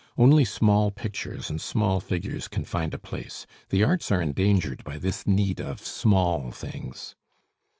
[0.17, 4.97] Only small pictures and small figures can find a place; the arts are endangered by
[4.97, 7.13] this need of small things."